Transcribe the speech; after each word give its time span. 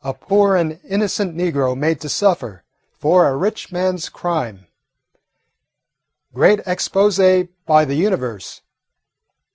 A 0.00 0.14
Poor 0.14 0.56
and 0.56 0.80
Innocent 0.82 1.36
Negro 1.36 1.76
made 1.76 2.00
to 2.00 2.08
Suffer 2.08 2.64
for 2.94 3.28
a 3.28 3.36
Rich 3.36 3.70
Man's 3.70 4.08
Crime! 4.08 4.66
Great 6.32 6.60
Expose 6.66 7.18
by 7.66 7.84
the 7.84 7.94
'Universe'! 7.94 8.62